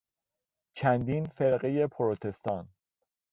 [0.75, 2.67] چندین فرقهی پروتستان